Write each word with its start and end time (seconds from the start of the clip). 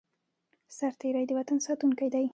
سرتیری 0.77 1.23
د 1.27 1.31
وطن 1.39 1.57
ساتونکی 1.65 2.07
دی 2.13 2.25